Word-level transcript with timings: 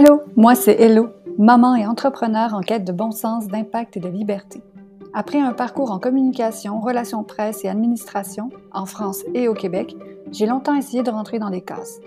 Hello, 0.00 0.22
moi 0.36 0.54
c'est 0.54 0.80
Hello, 0.80 1.08
maman 1.38 1.74
et 1.74 1.84
entrepreneur 1.84 2.54
en 2.54 2.60
quête 2.60 2.84
de 2.84 2.92
bon 2.92 3.10
sens, 3.10 3.48
d'impact 3.48 3.96
et 3.96 4.00
de 4.00 4.08
liberté. 4.08 4.62
Après 5.12 5.40
un 5.40 5.52
parcours 5.52 5.90
en 5.90 5.98
communication, 5.98 6.78
relations 6.78 7.24
presse 7.24 7.64
et 7.64 7.68
administration, 7.68 8.50
en 8.72 8.86
France 8.86 9.24
et 9.34 9.48
au 9.48 9.54
Québec, 9.54 9.96
j'ai 10.30 10.46
longtemps 10.46 10.76
essayé 10.76 11.02
de 11.02 11.10
rentrer 11.10 11.40
dans 11.40 11.50
des 11.50 11.62
cases, 11.62 11.98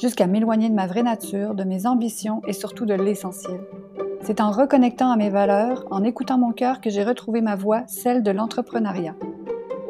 jusqu'à 0.00 0.26
m'éloigner 0.26 0.70
de 0.70 0.74
ma 0.74 0.86
vraie 0.86 1.02
nature, 1.02 1.54
de 1.54 1.64
mes 1.64 1.86
ambitions 1.86 2.40
et 2.46 2.54
surtout 2.54 2.86
de 2.86 2.94
l'essentiel. 2.94 3.60
C'est 4.22 4.40
en 4.40 4.50
reconnectant 4.50 5.10
à 5.10 5.16
mes 5.16 5.28
valeurs, 5.28 5.84
en 5.90 6.02
écoutant 6.02 6.38
mon 6.38 6.52
cœur 6.52 6.80
que 6.80 6.88
j'ai 6.88 7.04
retrouvé 7.04 7.42
ma 7.42 7.56
voie, 7.56 7.82
celle 7.88 8.22
de 8.22 8.30
l'entrepreneuriat. 8.30 9.16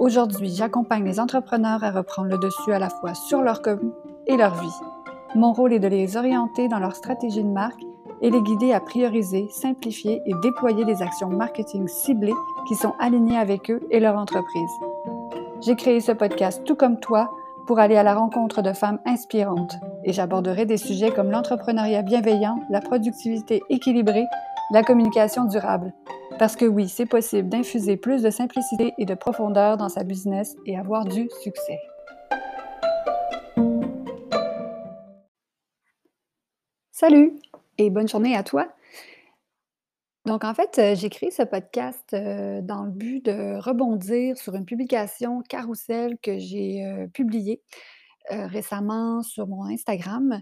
Aujourd'hui, 0.01 0.49
j'accompagne 0.53 1.05
les 1.05 1.21
entrepreneurs 1.21 1.85
à 1.85 1.93
reprendre 1.93 2.31
le 2.31 2.39
dessus 2.39 2.73
à 2.73 2.81
la 2.81 2.91
fois 2.91 3.15
sur 3.15 3.43
leur 3.43 3.63
com 3.63 3.93
et 4.27 4.37
leur 4.37 4.61
vie 4.61 4.94
mon 5.35 5.53
rôle 5.53 5.73
est 5.73 5.81
de 5.81 5.89
les 5.89 6.17
orienter 6.17 6.69
dans 6.69 6.79
leur 6.79 6.95
stratégie 6.95 7.43
de 7.43 7.49
marque 7.49 7.83
et 8.23 8.31
les 8.31 8.41
guider 8.41 8.73
à 8.73 8.81
prioriser, 8.81 9.49
simplifier 9.51 10.23
et 10.27 10.33
déployer 10.43 10.85
des 10.85 11.03
actions 11.03 11.29
marketing 11.29 11.89
ciblées 11.89 12.35
qui 12.69 12.75
sont 12.75 12.95
alignées 12.99 13.37
avec 13.37 13.71
eux 13.71 13.81
et 13.91 14.01
leur 14.01 14.17
entreprise. 14.17 14.71
J'ai 15.61 15.77
créé 15.77 16.01
ce 16.01 16.13
podcast 16.13 16.63
tout 16.65 16.77
comme 16.77 17.01
toi 17.01 17.31
pour 17.67 17.79
aller 17.79 17.97
à 17.97 18.03
la 18.03 18.15
rencontre 18.15 18.63
de 18.63 18.73
femmes 18.73 19.01
inspirantes 19.07 19.77
et 20.05 20.13
j'aborderai 20.13 20.67
des 20.67 20.77
sujets 20.77 21.11
comme 21.11 21.31
l'entrepreneuriat 21.31 22.03
bienveillant, 22.03 22.61
la 22.71 22.81
productivité 22.81 23.63
équilibrée, 23.71 24.27
la 24.71 24.83
communication 24.83 25.45
durable. 25.45 25.93
Parce 26.39 26.57
que 26.57 26.65
oui, 26.65 26.89
c'est 26.89 27.07
possible 27.07 27.49
d'infuser 27.49 27.97
plus 27.97 28.23
de 28.23 28.31
simplicité 28.31 28.93
et 28.99 29.05
de 29.05 29.15
profondeur 29.15 29.77
dans 29.77 29.89
sa 29.89 30.05
business 30.05 30.57
et 30.67 30.77
avoir 30.77 31.05
du 31.05 31.29
succès. 31.43 31.79
Salut 36.97 37.33
et 37.77 37.91
bonne 37.91 38.07
journée 38.07 38.37
à 38.37 38.45
toi. 38.45 38.69
Donc 40.27 40.45
en 40.45 40.55
fait, 40.55 40.79
euh, 40.79 40.95
j'ai 40.95 41.11
créé 41.11 41.33
ce 41.33 41.43
podcast 41.43 42.09
euh, 42.15 42.61
dans 42.63 42.85
le 42.85 42.93
but 42.93 43.25
de 43.25 43.59
rebondir 43.59 44.39
sur 44.39 44.55
une 44.55 44.65
publication 44.65 45.43
carousel 45.49 46.17
que 46.23 46.39
j'ai 46.39 46.87
euh, 46.87 47.09
publiée 47.09 47.61
récemment 48.31 49.23
sur 49.23 49.49
mon 49.49 49.65
Instagram. 49.65 50.41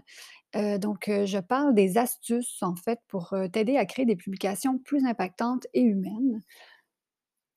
donc 0.53 1.09
je 1.09 1.39
parle 1.39 1.73
des 1.73 1.97
astuces 1.97 2.61
en 2.61 2.75
fait 2.75 2.99
pour 3.09 3.33
t'aider 3.51 3.75
à 3.75 3.85
créer 3.85 4.05
des 4.05 4.15
publications 4.15 4.77
plus 4.77 5.05
impactantes 5.05 5.67
et 5.73 5.81
humaines. 5.81 6.41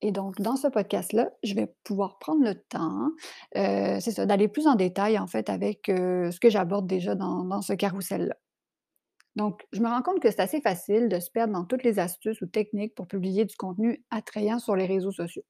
Et 0.01 0.11
donc, 0.11 0.41
dans 0.41 0.57
ce 0.57 0.67
podcast-là, 0.67 1.31
je 1.45 1.55
vais 1.55 1.73
pouvoir 1.85 2.19
prendre 2.19 2.43
le 2.43 2.57
temps, 2.57 3.11
c'est 3.55 4.11
ça, 4.11 4.27
d'aller 4.27 4.49
plus 4.49 4.67
en 4.67 4.75
détail 4.75 5.17
en 5.17 5.29
fait 5.29 5.49
avec 5.49 5.83
ce 5.87 6.41
que 6.41 6.51
j'aborde 6.51 6.89
déjà 6.89 7.15
dans, 7.15 7.45
dans 7.45 7.63
ce 7.63 7.75
carrousel-là. 7.75 8.35
Donc, 9.37 9.67
je 9.73 9.81
me 9.81 9.89
rends 9.89 10.03
compte 10.03 10.21
que 10.21 10.31
c'est 10.31 10.41
assez 10.41 10.61
facile 10.61 11.09
de 11.09 11.21
se 11.21 11.31
perdre 11.31 11.53
dans 11.53 11.65
toutes 11.65 11.85
les 11.85 11.99
astuces 11.99 12.41
ou 12.41 12.47
techniques 12.47 12.95
pour 12.95 13.07
publier 13.07 13.45
du 13.45 13.55
contenu 13.55 14.03
attrayant 14.11 14.59
sur 14.59 14.75
les 14.75 14.87
réseaux 14.87 15.13
sociaux. 15.13 15.45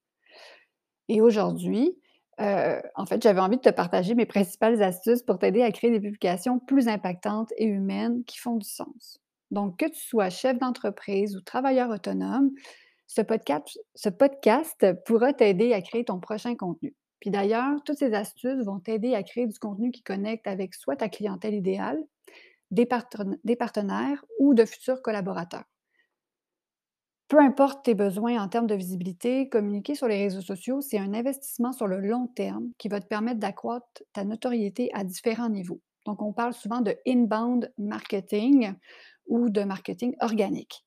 Et 1.08 1.20
aujourd'hui, 1.20 1.96
euh, 2.40 2.80
en 2.96 3.06
fait, 3.06 3.22
j'avais 3.22 3.40
envie 3.40 3.56
de 3.56 3.62
te 3.62 3.70
partager 3.70 4.14
mes 4.14 4.26
principales 4.26 4.82
astuces 4.82 5.22
pour 5.22 5.38
t'aider 5.38 5.62
à 5.62 5.70
créer 5.70 5.90
des 5.90 6.00
publications 6.00 6.58
plus 6.58 6.88
impactantes 6.88 7.52
et 7.56 7.64
humaines 7.64 8.24
qui 8.24 8.38
font 8.38 8.56
du 8.56 8.68
sens. 8.68 9.20
Donc, 9.52 9.78
que 9.78 9.86
tu 9.86 10.00
sois 10.00 10.30
chef 10.30 10.58
d'entreprise 10.58 11.36
ou 11.36 11.40
travailleur 11.40 11.88
autonome, 11.90 12.50
ce 13.06 13.22
podcast, 13.22 13.78
ce 13.94 14.08
podcast 14.08 14.84
pourra 15.04 15.32
t'aider 15.32 15.72
à 15.72 15.80
créer 15.80 16.04
ton 16.04 16.18
prochain 16.18 16.56
contenu. 16.56 16.94
Puis 17.20 17.30
d'ailleurs, 17.30 17.82
toutes 17.84 17.98
ces 17.98 18.12
astuces 18.14 18.64
vont 18.64 18.80
t'aider 18.80 19.14
à 19.14 19.22
créer 19.22 19.46
du 19.46 19.58
contenu 19.58 19.92
qui 19.92 20.02
connecte 20.02 20.46
avec 20.48 20.74
soit 20.74 20.96
ta 20.96 21.08
clientèle 21.08 21.54
idéale, 21.54 22.02
des, 22.70 22.86
partenaires 22.86 24.25
ou 24.39 24.55
de 24.55 24.64
futurs 24.64 25.03
collaborateurs. 25.03 25.64
Peu 27.28 27.41
importe 27.41 27.84
tes 27.84 27.94
besoins 27.94 28.41
en 28.41 28.49
termes 28.49 28.69
de 28.69 28.75
visibilité, 28.77 29.49
communiquer 29.49 29.97
sur 29.97 30.06
les 30.06 30.22
réseaux 30.22 30.43
sociaux, 30.43 30.81
c'est 30.81 30.99
un 30.99 31.12
investissement 31.12 31.72
sur 31.72 31.88
le 31.88 32.00
long 32.00 32.28
terme 32.28 32.69
qui 32.78 32.88
va 32.88 33.00
te 33.00 33.06
permettre 33.06 33.41
d'accroître 33.41 34.05
ta 34.12 34.25
notoriété 34.25 34.91
à 34.94 35.03
différents 35.03 35.49
niveaux. 35.49 35.81
Donc, 36.05 36.22
on 36.22 36.32
parle 36.32 36.55
souvent 36.55 36.81
de 36.81 36.97
inbound 37.05 37.72
marketing 37.78 38.75
ou 39.26 39.50
de 39.50 39.62
marketing 39.62 40.15
organique. 40.21 40.84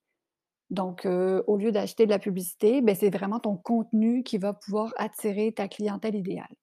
Donc, 0.69 1.06
euh, 1.06 1.44
au 1.47 1.57
lieu 1.57 1.72
d'acheter 1.72 2.06
de 2.06 2.12
la 2.12 2.19
publicité, 2.19 2.81
ben, 2.81 2.95
c'est 2.95 3.09
vraiment 3.09 3.39
ton 3.39 3.57
contenu 3.57 4.23
qui 4.23 4.38
va 4.38 4.53
pouvoir 4.53 4.94
attirer 4.97 5.51
ta 5.51 5.68
clientèle 5.68 6.16
idéale. 6.16 6.56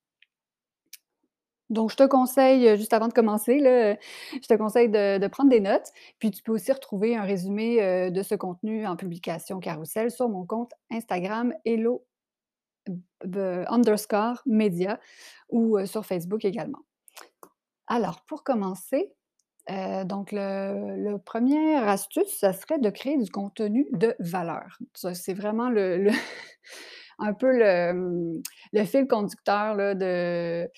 Donc, 1.71 1.91
je 1.91 1.97
te 1.97 2.05
conseille, 2.05 2.77
juste 2.77 2.93
avant 2.93 3.09
de 3.09 3.13
commencer, 3.13 3.59
là, 3.59 3.97
je 4.33 4.47
te 4.47 4.55
conseille 4.55 4.89
de, 4.89 5.27
prendre 5.29 5.51
des 5.51 5.61
notes. 5.61 5.91
Puis, 6.19 6.31
tu 6.31 6.43
peux 6.43 6.53
aussi 6.53 6.73
retrouver 6.73 7.17
un 7.17 7.23
résumé 7.23 8.11
de 8.11 8.23
ce 8.23 8.35
contenu 8.35 8.87
en 8.87 8.97
publication 8.97 9.59
carousel 9.59 10.11
sur 10.11 10.29
mon 10.29 10.47
compte 10.47 10.73
Instagram 10.91 11.53
Hello 11.65 12.05
underscore 13.69 14.43
média 14.47 15.01
ou 15.49 15.85
sur 15.87 16.07
Facebook 16.07 16.45
également. 16.45 16.79
Alors, 17.89 18.25
pour 18.27 18.45
commencer, 18.45 19.13
donc, 20.05 20.31
le, 20.33 21.17
première 21.19 21.89
astuce, 21.89 22.39
ça 22.39 22.53
serait 22.53 22.79
de 22.79 22.91
créer 22.91 23.19
du 23.19 23.31
contenu 23.31 23.89
de 23.93 24.15
valeur. 24.21 24.79
c'est 24.95 25.35
vraiment 25.35 25.69
le, 25.69 26.09
un 27.19 27.33
peu 27.33 27.51
le, 27.53 28.85
fil 28.85 29.07
conducteur 29.07 29.77
de, 29.77 30.69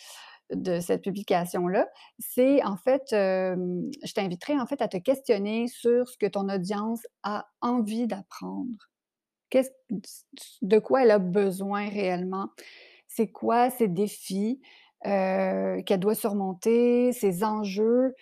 de 0.52 0.80
cette 0.80 1.02
publication-là, 1.02 1.88
c'est 2.18 2.64
en 2.64 2.76
fait, 2.76 3.04
je 3.10 4.12
t'inviterai 4.14 4.58
en 4.58 4.66
fait 4.66 4.80
à 4.82 4.88
te 4.88 4.96
questionner 4.96 5.68
sur 5.68 6.08
ce 6.08 6.16
que 6.16 6.26
ton 6.26 6.48
audience 6.48 7.06
a 7.22 7.46
envie 7.60 8.06
d'apprendre. 8.06 8.88
de 10.62 10.78
quoi 10.78 11.02
elle 11.02 11.10
a 11.10 11.18
besoin 11.18 11.88
réellement? 11.88 12.48
C'est 13.06 13.28
quoi 13.28 13.70
ses 13.70 13.88
défis 13.88 14.60
qu'elle 15.02 16.00
doit 16.00 16.14
surmonter, 16.14 17.12
ses 17.12 17.44
enjeux? 17.44 18.14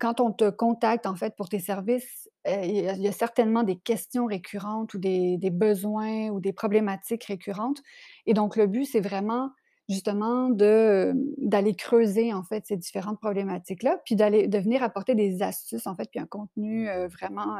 quand 0.00 0.20
on 0.20 0.32
te 0.32 0.48
contacte 0.48 1.04
en 1.04 1.14
fait 1.14 1.36
pour 1.36 1.50
tes 1.50 1.58
services, 1.58 2.30
il 2.46 2.74
y, 2.74 3.08
a 3.08 3.12
certainement 3.12 3.62
des 3.62 3.76
questions 3.76 4.24
récurrentes 4.24 4.94
ou 4.94 4.98
des 4.98 5.50
besoins 5.52 6.30
ou 6.30 6.40
des 6.40 6.54
problématiques 6.54 7.24
récurrentes. 7.24 7.82
Et 8.24 8.32
donc, 8.32 8.56
le 8.56 8.66
but, 8.66 8.86
c'est 8.86 9.00
vraiment 9.00 9.50
justement 9.90 10.48
d'aller 10.50 11.74
creuser 11.74 12.32
en 12.32 12.42
fait 12.42 12.64
ces 12.66 12.76
différentes 12.76 13.20
problématiques-là, 13.20 14.00
puis 14.04 14.16
d'aller 14.16 14.48
de 14.48 14.58
venir 14.58 14.82
apporter 14.82 15.14
des 15.14 15.42
astuces 15.42 15.86
en 15.86 15.96
fait, 15.96 16.08
puis 16.10 16.20
un 16.20 16.26
contenu 16.26 16.88
vraiment 17.08 17.56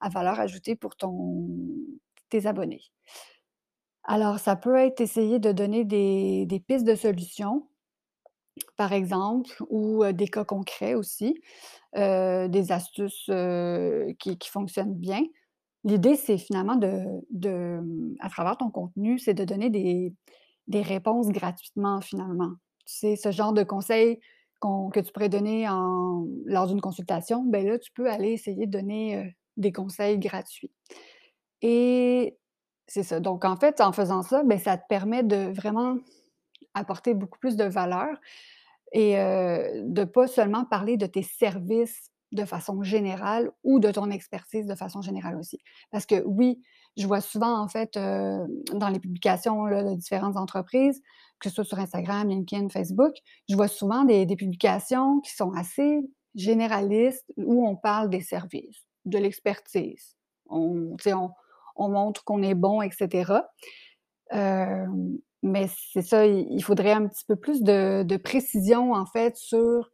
à 0.00 0.08
valeur 0.08 0.40
ajoutée 0.40 0.76
pour 0.76 0.96
ton 0.96 1.48
tes 2.28 2.46
abonnés. 2.46 2.82
Alors, 4.04 4.38
ça 4.38 4.56
peut 4.56 4.76
être 4.76 5.00
essayer 5.00 5.38
de 5.38 5.52
donner 5.52 5.84
des, 5.84 6.64
pistes 6.66 6.86
de 6.86 6.94
solutions, 6.94 7.68
par 8.76 8.92
exemple, 8.92 9.50
ou 9.68 10.04
des 10.12 10.28
cas 10.28 10.44
concrets 10.44 10.94
aussi, 10.94 11.40
des 11.94 12.66
astuces 12.72 13.30
qui, 14.18 14.38
qui, 14.38 14.48
fonctionnent 14.48 14.94
bien. 14.94 15.22
L'idée, 15.84 16.16
c'est 16.16 16.38
finalement 16.38 16.76
de, 16.76 17.04
de, 17.30 17.80
à 18.20 18.28
travers 18.28 18.56
ton 18.56 18.70
contenu, 18.70 19.18
c'est 19.18 19.34
de 19.34 19.44
donner 19.44 19.70
des, 19.70 20.12
des 20.68 20.82
réponses 20.82 21.28
gratuitement 21.28 22.00
finalement. 22.00 22.52
C'est 22.84 23.16
ce 23.16 23.30
genre 23.30 23.52
de 23.52 23.62
conseils 23.62 24.20
que 24.92 25.00
tu 25.00 25.12
pourrais 25.12 25.28
donner 25.28 25.68
lors 26.46 26.66
d'une 26.66 26.80
consultation, 26.80 27.44
ben 27.44 27.64
là, 27.66 27.78
tu 27.78 27.92
peux 27.92 28.10
aller 28.10 28.30
essayer 28.30 28.66
de 28.66 28.70
donner 28.70 29.36
des 29.56 29.70
conseils 29.70 30.18
gratuits. 30.18 30.72
Et 31.62 32.36
c'est 32.88 33.02
ça. 33.02 33.20
Donc, 33.20 33.44
en 33.44 33.56
fait, 33.56 33.80
en 33.80 33.92
faisant 33.92 34.22
ça, 34.22 34.42
ben, 34.44 34.58
ça 34.58 34.76
te 34.76 34.84
permet 34.88 35.22
de 35.22 35.52
vraiment 35.52 35.96
apporter 36.74 37.14
beaucoup 37.14 37.38
plus 37.38 37.56
de 37.56 37.64
valeur 37.64 38.08
et 38.92 39.14
de 39.14 40.00
ne 40.00 40.04
pas 40.04 40.26
seulement 40.26 40.64
parler 40.64 40.96
de 40.96 41.06
tes 41.06 41.22
services 41.22 42.10
de 42.36 42.44
façon 42.44 42.82
générale 42.82 43.50
ou 43.64 43.80
de 43.80 43.90
ton 43.90 44.10
expertise 44.10 44.66
de 44.66 44.74
façon 44.74 45.02
générale 45.02 45.36
aussi. 45.36 45.58
Parce 45.90 46.06
que 46.06 46.22
oui, 46.24 46.62
je 46.96 47.06
vois 47.06 47.20
souvent, 47.20 47.60
en 47.60 47.68
fait, 47.68 47.94
dans 47.94 48.88
les 48.88 49.00
publications 49.00 49.64
de 49.64 49.94
différentes 49.96 50.36
entreprises, 50.36 51.02
que 51.40 51.48
ce 51.48 51.54
soit 51.56 51.64
sur 51.64 51.78
Instagram, 51.78 52.28
LinkedIn, 52.28 52.68
Facebook, 52.68 53.14
je 53.48 53.56
vois 53.56 53.68
souvent 53.68 54.04
des, 54.04 54.26
publications 54.36 55.20
qui 55.20 55.34
sont 55.34 55.52
assez 55.52 56.00
généralistes 56.34 57.30
où 57.36 57.66
on 57.66 57.76
parle 57.76 58.08
des 58.08 58.22
services, 58.22 58.84
de 59.04 59.18
l'expertise. 59.18 60.16
On, 60.48 60.96
on, 61.76 61.88
montre 61.88 62.24
qu'on 62.24 62.42
est 62.42 62.54
bon, 62.54 62.80
etc. 62.80 63.32
mais 64.32 65.68
c'est 65.92 66.02
ça, 66.02 66.26
il, 66.26 66.62
faudrait 66.62 66.92
un 66.92 67.08
petit 67.08 67.24
peu 67.26 67.36
plus 67.36 67.62
de 67.62 68.16
précision, 68.16 68.92
en 68.92 69.06
fait, 69.06 69.36
sur 69.36 69.90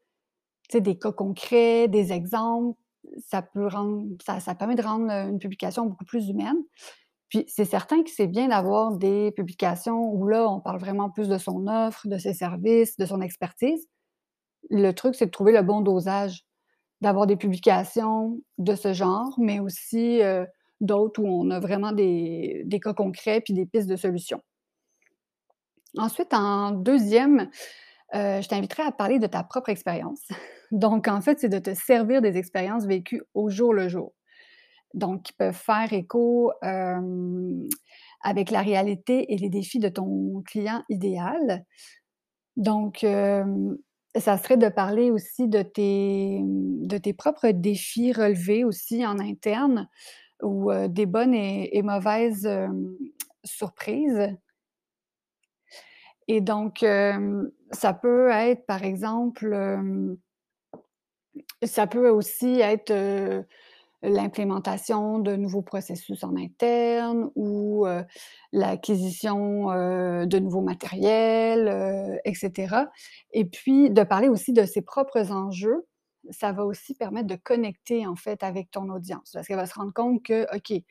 des 0.81 0.99
cas 0.99 1.13
concrets, 1.13 1.89
des 1.89 2.13
exemples, 2.13 2.79
ça 3.27 3.43
peut 3.43 3.67
rendre, 3.67 4.07
ça, 4.25 4.55
permet 4.55 4.75
de 4.75 4.83
rendre 4.83 5.11
une 5.11 5.39
publication 5.39 5.87
beaucoup 5.87 6.05
plus 6.05 6.29
humaine. 6.29 6.57
Puis 7.29 7.45
c'est 7.49 7.65
certain 7.65 8.03
que 8.03 8.11
c'est 8.11 8.27
bien 8.27 8.49
d'avoir 8.49 8.93
des 8.97 9.33
publications 9.33 10.13
où 10.13 10.27
là, 10.29 10.49
on 10.51 10.61
parle 10.61 10.79
vraiment 10.81 11.11
plus 11.11 11.29
de 11.29 11.39
son 11.39 11.67
offre, 11.67 12.07
de 12.09 12.19
ses 12.19 12.35
services, 12.35 12.97
de 12.99 13.07
son 13.07 13.21
expertise. 13.23 13.89
Le 14.71 14.93
truc, 14.93 15.15
c'est 15.15 15.27
de 15.27 15.31
trouver 15.31 15.53
le 15.53 15.63
bon 15.63 15.81
dosage. 15.83 16.45
d'avoir 17.03 17.27
des 17.27 17.37
publications 17.37 18.41
de 18.59 18.75
ce 18.77 18.93
genre, 18.95 19.35
mais 19.39 19.61
aussi, 19.61 20.23
heu, 20.23 20.47
d'autres 20.81 21.23
où 21.23 21.27
on 21.29 21.51
a 21.51 21.61
vraiment 21.61 21.93
des 21.93 22.63
des 22.67 22.81
cas 22.81 22.95
concrets 22.95 23.41
puis 23.43 23.55
des 23.55 23.67
pistes 23.67 23.89
de 23.89 23.97
solutions. 23.97 24.43
Ensuite, 25.99 26.33
en 26.33 26.71
deuxième, 26.71 27.51
heu, 28.15 28.43
je 28.43 28.49
t'inviterais 28.49 28.85
à 28.85 28.93
parler 28.93 29.19
de 29.19 29.27
ta 29.27 29.43
propre 29.43 29.69
expérience. 29.71 30.23
Donc 30.73 31.09
en 31.09 31.21
fait, 31.21 31.39
c'est 31.41 31.49
de 31.49 31.59
te 31.59 31.75
servir 31.75 32.23
des 32.23 32.37
expériences 32.37 32.87
vécues 32.87 33.23
au 33.35 33.51
jour 33.51 33.75
le 33.75 33.89
jour. 33.89 34.15
Donc 34.95 35.25
qui 35.25 35.33
peuvent 35.33 35.55
faire 35.55 35.93
écho, 35.93 36.53
hem, 36.63 37.67
avec 38.23 38.51
la 38.51 38.63
réalité 38.63 39.33
et 39.33 39.39
les 39.39 39.51
défis 39.51 39.79
de 39.79 39.89
ton 39.89 40.43
client 40.47 40.83
idéal. 40.89 41.65
Donc, 42.57 43.05
hem, 43.05 43.77
ça 44.17 44.37
serait 44.39 44.59
de 44.59 44.69
parler 44.69 45.11
aussi 45.11 45.49
de 45.49 45.63
tes, 45.63 47.13
propres 47.15 47.49
défis 47.51 48.13
relevés 48.13 48.65
aussi 48.65 49.07
en 49.07 49.19
interne 49.19 49.89
ou, 50.43 50.71
des 50.89 51.07
bonnes 51.07 51.35
et 51.35 51.83
mauvaises, 51.83 52.49
surprises. 53.45 54.37
Et 56.35 56.41
donc, 56.41 56.79
ça 57.73 57.93
peut 57.93 58.31
être 58.31 58.65
par 58.65 58.85
exemple, 58.85 59.55
ça 61.63 61.87
peut 61.87 62.09
aussi 62.09 62.59
être, 62.61 62.91
l'implémentation 64.01 65.19
de 65.19 65.37
nouveaux 65.37 65.61
processus 65.61 66.25
en 66.25 66.35
interne 66.37 67.31
ou, 67.37 67.87
l'acquisition, 68.51 69.67
de 70.25 70.39
nouveaux 70.39 70.63
matériels, 70.63 71.69
heu, 71.69 72.19
et 72.25 72.35
cetera. 72.35 72.89
Et 73.33 73.45
puis 73.45 73.91
de 73.91 74.03
parler 74.03 74.29
aussi 74.31 74.55
de 74.55 74.65
ses 74.65 74.81
propres 74.81 75.33
enjeux, 75.33 75.85
ça 76.31 76.53
va 76.53 76.65
aussi 76.65 76.95
permettre 76.95 77.27
de 77.27 77.37
connecter 77.37 78.07
en 78.07 78.17
fait 78.17 78.43
avec 78.43 78.71
ton 78.71 78.89
audience. 78.89 79.33
Parce 79.35 79.47
qu'elle 79.47 79.57
va 79.57 79.67
se 79.67 79.75
rendre 79.75 79.93
compte 79.93 80.23
que, 80.23 80.47
OK, 80.57 80.83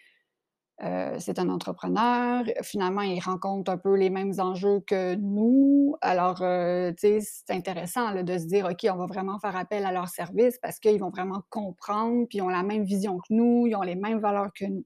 Heu, 0.83 1.19
c'est 1.19 1.37
un 1.39 1.49
entrepreneur, 1.49 2.43
finalement, 2.63 3.01
il 3.01 3.19
rencontre 3.19 3.71
un 3.71 3.77
peu 3.77 3.95
les 3.95 4.09
mêmes 4.09 4.33
enjeux 4.39 4.79
que 4.87 5.15
nous. 5.15 5.95
Alors, 6.01 6.41
heu, 6.41 6.93
tu 6.97 7.07
sais, 7.07 7.19
c'est 7.21 7.53
intéressant 7.53 8.23
de 8.23 8.37
se 8.37 8.45
dire: 8.47 8.65
«OK, 8.71 8.87
on 8.91 8.97
va 8.97 9.05
vraiment 9.05 9.37
faire 9.39 9.55
appel 9.55 9.85
à 9.85 9.91
leurs 9.91 10.09
services 10.09 10.57
parce 10.61 10.79
qu'ils 10.79 10.99
vont 10.99 11.11
vraiment 11.11 11.43
comprendre, 11.49 12.25
puis 12.27 12.39
ils 12.39 12.41
ont 12.41 12.49
la 12.49 12.63
même 12.63 12.83
vision 12.83 13.17
que 13.19 13.33
nous, 13.33 13.67
ils 13.67 13.75
ont 13.75 13.81
les 13.83 13.95
mêmes 13.95 14.19
valeurs 14.19 14.49
que 14.55 14.65
nous». 14.65 14.85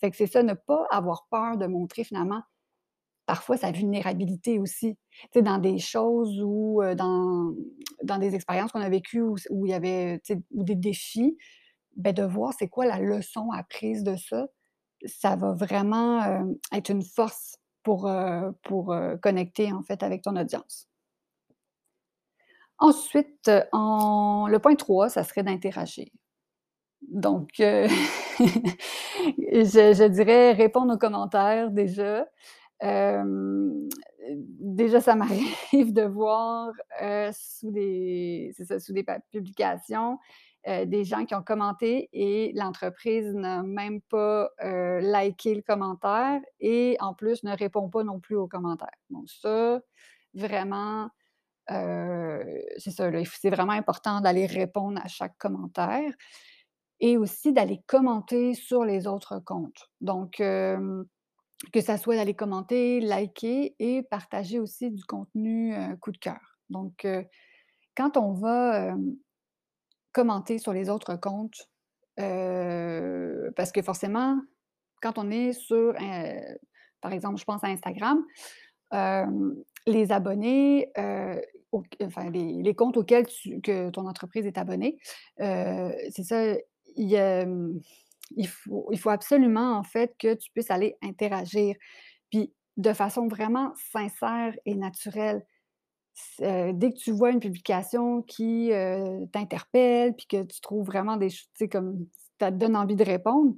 Fait 0.00 0.10
que 0.10 0.16
c'est 0.16 0.26
ça, 0.28 0.42
ne 0.44 0.54
pas 0.54 0.86
avoir 0.92 1.26
peur 1.30 1.56
de 1.58 1.66
montrer 1.66 2.04
finalement, 2.04 2.42
parfois 3.26 3.56
sa 3.58 3.72
vulnérabilité 3.72 4.58
aussi. 4.60 4.96
Tu 5.24 5.28
sais, 5.34 5.42
dans 5.42 5.58
des 5.58 5.78
choses 5.78 6.40
où, 6.44 6.82
heu, 6.82 6.94
dans 6.96 7.52
dans 8.04 8.18
des 8.18 8.34
expériences 8.36 8.72
qu'on 8.72 8.80
a 8.82 8.90
vécues 8.90 9.22
où 9.22 9.36
où 9.50 9.66
il 9.66 9.70
y 9.70 9.74
avait, 9.74 10.20
ou 10.52 10.64
des 10.64 10.76
défis, 10.76 11.36
ben 11.96 12.14
de 12.14 12.24
voir 12.24 12.52
c'est 12.58 12.68
quoi 12.68 12.86
la 12.86 13.00
leçon 13.00 13.50
apprise 13.52 14.04
de 14.04 14.16
ça 14.16 14.48
ça 15.06 15.36
va 15.36 15.52
vraiment, 15.52 16.22
heu, 16.42 16.60
être 16.72 16.90
une 16.90 17.02
force 17.02 17.56
pour, 17.82 18.08
heu, 18.08 18.52
pour, 18.62 18.92
heu, 18.94 19.18
connecter, 19.22 19.72
en 19.72 19.82
fait, 19.82 20.02
avec 20.02 20.22
ton 20.22 20.36
audience. 20.36 20.88
Ensuite, 22.78 23.48
le 23.72 24.58
point 24.58 24.74
3, 24.74 25.08
ça 25.08 25.22
serait 25.24 25.42
d'interagir. 25.44 26.06
Donc, 27.02 27.50
je 27.58 27.88
dirais 30.08 30.52
répondre 30.52 30.94
aux 30.94 30.98
commentaires 30.98 31.70
déjà. 31.70 32.26
Déjà, 34.60 35.00
ça 35.00 35.14
m'arrive 35.14 35.56
de 35.92 36.02
voir, 36.02 36.70
sous 37.32 37.70
des 37.70 38.52
ça, 38.66 38.78
sous 38.80 38.92
des 38.92 39.04
publications, 39.30 40.18
heu, 40.68 40.86
des 40.86 41.04
gens 41.04 41.24
qui 41.26 41.34
ont 41.34 41.42
commenté 41.42 42.08
et 42.12 42.52
l'entreprise 42.54 43.34
n'a 43.34 43.62
même 43.62 44.00
pas, 44.02 44.50
heu, 44.64 45.00
liké 45.00 45.54
le 45.54 45.62
commentaire 45.62 46.40
et 46.60 46.96
en 47.00 47.14
plus 47.14 47.42
ne 47.44 47.56
répond 47.56 47.88
pas 47.90 48.04
non 48.04 48.20
plus 48.20 48.36
aux 48.36 48.48
commentaires. 48.48 48.90
Donc 49.10 49.28
ça, 49.30 49.80
vraiment, 50.34 51.10
heu, 51.70 52.44
c'est 52.78 52.90
ça 52.92 53.10
c'est 53.24 53.50
vraiment 53.50 53.72
important 53.74 54.20
d'aller 54.22 54.46
répondre 54.46 55.00
à 55.04 55.08
chaque 55.08 55.38
commentaire 55.38 56.12
et 57.00 57.16
aussi 57.18 57.52
d'aller 57.52 57.82
commenter 57.86 58.54
sur 58.54 58.84
les 58.84 59.06
autres 59.06 59.40
comptes. 59.40 59.90
Donc, 60.00 60.40
que 61.72 61.80
ça 61.80 61.96
soit 61.98 62.16
d'aller 62.16 62.34
commenter, 62.34 63.00
liker 63.00 63.74
et 63.78 64.02
partager 64.02 64.58
aussi 64.58 64.90
du 64.90 65.04
contenu, 65.04 65.74
coup 66.00 66.12
de 66.12 66.18
cœur. 66.18 66.40
Donc, 66.70 67.06
quand 67.96 68.16
on 68.16 68.32
va, 68.32 68.94
commenter 70.12 70.58
sur 70.58 70.72
les 70.72 70.90
autres 70.90 71.16
comptes, 71.16 71.68
heu, 72.20 73.52
parce 73.56 73.72
que 73.72 73.82
forcément, 73.82 74.38
quand 75.02 75.18
on 75.18 75.30
est 75.30 75.52
sur, 75.52 75.94
heu, 76.00 76.58
par 77.00 77.12
exemple, 77.12 77.38
je 77.40 77.44
pense 77.44 77.64
à 77.64 77.68
Instagram, 77.68 78.24
hem, 78.92 79.54
les 79.86 80.12
abonnés, 80.12 80.90
enfin 82.02 82.30
les 82.30 82.74
comptes 82.74 82.96
auxquels 82.96 83.26
tu 83.26 83.60
que 83.62 83.90
ton 83.90 84.06
entreprise 84.08 84.46
est 84.46 84.58
abonnée, 84.58 84.98
c'est 85.38 86.24
ça, 86.24 86.54
il, 86.96 87.16
il 88.36 88.48
faut 88.48 88.88
il 88.92 88.98
faut 88.98 89.10
absolument 89.10 89.76
en 89.76 89.82
fait 89.82 90.14
que 90.18 90.34
tu 90.34 90.50
puisses 90.52 90.70
aller 90.70 90.96
interagir, 91.02 91.76
puis 92.30 92.52
de 92.78 92.92
façon 92.92 93.28
vraiment 93.28 93.74
sincère 93.92 94.54
et 94.66 94.74
naturelle. 94.76 95.46
Heu, 96.40 96.72
dès 96.74 96.92
que 96.92 96.98
tu 96.98 97.12
vois 97.12 97.30
une 97.30 97.40
publication 97.40 98.22
qui, 98.22 98.70
heu, 98.72 99.26
t'interpelle, 99.32 100.14
puis 100.14 100.26
que 100.26 100.42
tu 100.44 100.60
trouves 100.60 100.86
vraiment 100.86 101.16
des 101.16 101.30
ch 101.30 101.44
tu 101.54 101.64
sais 101.64 101.68
comme 101.68 102.06
ça 102.40 102.50
te 102.52 102.56
donne 102.56 102.76
envie 102.76 102.96
de 102.96 103.04
répondre, 103.04 103.54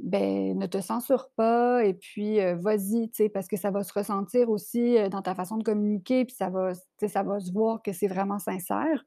ben 0.00 0.58
ne 0.58 0.66
te 0.66 0.80
censure 0.80 1.30
pas 1.36 1.84
et 1.84 1.94
puis, 1.94 2.40
heu, 2.40 2.54
vas-y, 2.56 3.10
parce 3.34 3.48
que 3.48 3.56
ça 3.58 3.70
va 3.72 3.84
se 3.84 3.92
ressentir 3.94 4.50
aussi, 4.50 4.96
dans 5.10 5.22
ta 5.22 5.34
façon 5.36 5.56
de 5.58 5.64
communiquer, 5.64 6.24
puis 6.26 6.34
ça 6.36 6.50
va 6.50 6.72
ça 7.08 7.22
va 7.24 7.40
se 7.40 7.52
voir 7.52 7.82
que 7.82 7.92
c'est 7.92 8.08
vraiment 8.08 8.38
sincère 8.40 9.04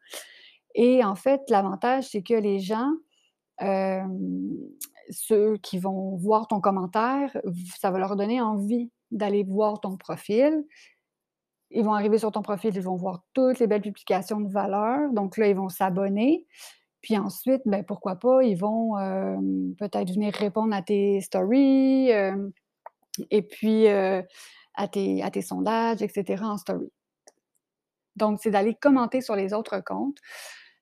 et 0.76 1.04
en 1.06 1.16
fait, 1.16 1.42
l'avantage, 1.50 2.10
c'est 2.12 2.24
que 2.24 2.34
les 2.36 2.60
gens, 2.60 2.92
ceux 5.12 5.58
qui 5.58 5.80
vont 5.80 6.16
voir 6.18 6.48
ton 6.48 6.62
commentaire, 6.62 7.36
ça 7.80 7.92
va 7.92 8.00
leur 8.00 8.16
donner 8.18 8.42
envie 8.42 8.92
d'aller 9.12 9.44
voir 9.46 9.82
ton 9.82 9.98
profil. 9.98 10.66
Ils 11.74 11.84
vont 11.84 11.94
arriver 11.94 12.20
sur 12.20 12.32
ton 12.32 12.42
profil, 12.44 12.76
ils 12.76 12.82
vont 12.82 12.96
voir 12.96 13.24
toutes 13.34 13.60
les 13.60 13.68
belles 13.68 13.82
publications 13.82 14.40
de 14.40 14.50
valeur, 14.52 15.12
donc 15.12 15.38
là, 15.38 15.48
ils 15.48 15.56
vont 15.56 15.70
s'abonner. 15.70 16.46
Puis 17.02 17.18
ensuite, 17.18 17.64
ben, 17.66 17.84
pourquoi 17.84 18.16
pas, 18.16 18.44
ils 18.44 18.56
vont, 18.56 18.98
hem, 18.98 19.76
peut-être 19.78 20.12
venir 20.12 20.34
répondre 20.34 20.74
à 20.76 20.82
tes 20.82 21.20
stories, 21.22 22.10
hem 22.10 22.52
et 23.32 23.42
puis, 23.44 23.88
heu, 23.88 24.24
à 24.76 24.88
tes 24.88 25.22
à 25.24 25.30
tes 25.32 25.42
sondages 25.42 26.02
et 26.02 26.10
cetera 26.10 26.48
en 26.48 26.58
story. 26.58 26.92
Donc 28.16 28.40
c'est 28.42 28.52
d'aller 28.52 28.76
commenter 28.76 29.22
sur 29.22 29.36
les 29.36 29.54
autres 29.54 29.80
comptes, 29.84 30.18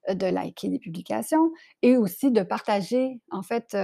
de 0.09 0.25
liker 0.25 0.69
des 0.69 0.79
publications 0.79 1.51
et 1.81 1.97
aussi 1.97 2.31
de 2.31 2.43
partager 2.43 3.21
en 3.31 3.43
fait, 3.43 3.75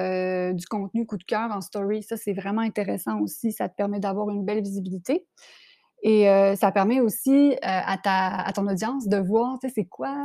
du 0.54 0.66
contenu 0.68 1.06
coup 1.06 1.18
de 1.18 1.24
cœur 1.24 1.52
en 1.52 1.62
story. 1.62 2.04
Ça, 2.04 2.18
c'est 2.18 2.34
vraiment 2.34 2.62
intéressant 2.62 3.20
aussi, 3.22 3.52
ça 3.52 3.70
te 3.70 3.76
permet 3.76 4.00
d'avoir 4.00 4.30
une 4.30 4.44
belle 4.46 4.62
visibilité 4.62 5.26
et 6.04 6.30
heu, 6.30 6.56
ça 6.56 6.72
permet 6.72 7.02
aussi, 7.02 7.54
heu, 7.54 7.58
à 7.64 8.52
ton 8.54 8.68
audience 8.68 9.08
de 9.08 9.18
voir, 9.18 9.58
tu 9.60 9.68
sais, 9.70 9.74
c'est 9.76 9.86
quoi, 9.86 10.16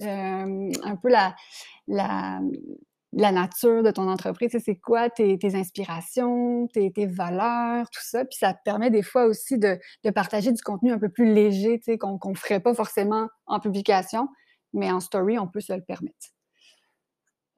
hem, 0.00 0.70
un 0.84 0.96
peu 0.96 1.08
la 3.12 3.32
nature 3.32 3.82
de 3.82 3.90
ton 3.90 4.08
entreprise. 4.08 4.50
Tu 4.50 4.58
sais, 4.58 4.64
c'est 4.64 4.76
quoi 4.80 5.10
tes 5.10 5.38
tes 5.38 5.54
inspirations, 5.54 6.68
tes 6.68 6.92
valeurs, 7.06 7.88
tout 7.90 8.00
ça. 8.02 8.24
Puis 8.24 8.38
ça 8.38 8.54
permet 8.64 8.90
des 8.90 9.02
fois 9.02 9.24
aussi 9.26 9.58
de 9.58 9.78
partager 10.14 10.52
du 10.52 10.62
contenu 10.62 10.92
un 10.92 10.98
peu 10.98 11.08
plus 11.08 11.32
léger, 11.32 11.78
tu 11.78 11.92
sais, 11.92 11.98
qu'on 11.98 12.18
qu'on 12.18 12.34
ferait 12.34 12.60
pas 12.60 12.74
forcément 12.74 13.28
en 13.46 13.60
publication, 13.60 14.28
mais 14.74 14.90
en 14.92 15.00
story, 15.00 15.38
on 15.38 15.48
peut 15.48 15.60
se 15.60 15.72
le 15.72 15.82
permettre. 15.82 16.28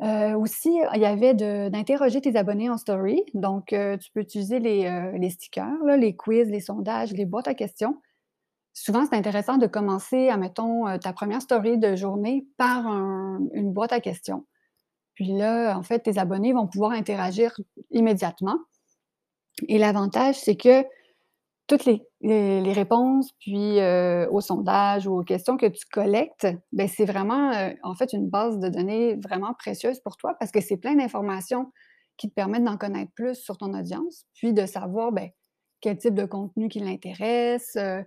Heu, 0.03 0.35
aussi, 0.37 0.79
il 0.95 1.01
y 1.01 1.05
avait 1.07 1.35
d'interroger 1.35 2.21
tes 2.21 2.37
abonnés 2.37 2.71
en 2.71 2.79
story. 2.79 3.23
Donc, 3.35 3.73
heu, 3.73 3.99
tu 3.99 4.11
peux 4.13 4.21
utiliser 4.21 4.59
les, 4.59 5.13
les 5.19 5.31
stickers, 5.31 5.85
les 5.99 6.17
quiz, 6.17 6.49
les 6.51 6.61
sondages, 6.61 7.13
les 7.13 7.27
boîtes 7.27 7.49
à 7.49 7.55
questions. 7.55 8.01
Souvent, 8.75 9.07
c'est 9.07 9.17
intéressant 9.17 9.59
de 9.59 9.67
commencer, 9.67 10.29
admettons, 10.31 10.99
ta 10.99 11.13
première 11.13 11.43
story 11.43 11.79
de 11.79 11.97
journée 11.97 12.47
par 12.59 12.87
un 12.87 13.41
une 13.55 13.73
boîte 13.73 13.93
à 13.93 14.01
questions. 14.01 14.47
Puis 15.15 15.33
là, 15.37 15.77
en 15.79 15.83
fait, 15.83 16.01
tes 16.01 16.19
abonnés 16.19 16.53
vont 16.53 16.67
pouvoir 16.69 16.93
interagir 16.93 17.59
immédiatement 17.91 18.59
et 19.69 19.79
l'avantage, 19.79 20.37
c'est 20.39 20.57
que 20.57 20.85
toutes 21.71 21.85
les 22.21 22.73
réponses, 22.73 23.33
puis, 23.39 23.79
heu, 23.79 24.27
aux 24.33 24.41
sondages 24.41 25.07
ou 25.07 25.21
aux 25.21 25.23
questions 25.23 25.57
que 25.57 25.67
tu 25.67 25.87
collectes, 25.87 26.49
beh, 26.73 26.89
c'est 26.89 27.05
vraiment, 27.05 27.53
heu, 27.53 27.77
en 27.85 27.95
fait, 27.95 28.13
une 28.13 28.29
base 28.29 28.59
de 28.59 28.69
données 28.69 29.15
vraiment 29.15 29.55
précieuse 29.55 30.01
pour 30.01 30.17
toi 30.17 30.35
parce 30.41 30.51
que 30.51 30.61
c'est 30.61 30.79
plein 30.79 30.97
d'informations 30.97 31.71
qui 32.17 32.29
te 32.29 32.35
permettent 32.35 32.65
d'en 32.65 32.77
connaître 32.77 33.13
plus 33.15 33.37
sur 33.37 33.57
ton 33.57 33.73
audience, 33.73 34.27
puis 34.35 34.53
de 34.53 34.67
savoir, 34.67 35.13
beh, 35.13 35.33
quel 35.81 35.97
type 35.97 36.15
de 36.15 36.25
contenu 36.25 36.69
qui 36.69 36.81
l'intéresse, 36.81 37.77
heu, 37.77 38.05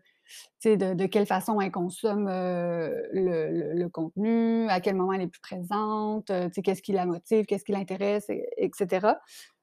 de, 0.65 0.93
de 0.93 1.05
quelle 1.05 1.25
façon 1.25 1.60
elle 1.62 1.72
consomme 1.72 2.27
le, 2.27 3.74
le, 3.74 3.89
contenu, 3.89 4.67
à 4.70 4.82
quel 4.82 4.96
moment 4.96 5.13
elle 5.13 5.22
est 5.22 5.27
plus 5.27 5.41
présente, 5.41 6.32
qu'est-ce 6.63 6.82
qui 6.82 6.91
la 6.91 7.05
motive, 7.05 7.46
qu'est-ce 7.46 7.63
qui 7.63 7.72
l'intéresse, 7.72 8.29
etc. 8.58 9.08